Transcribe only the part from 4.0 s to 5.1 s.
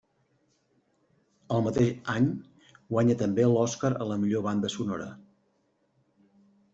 la millor banda sonora.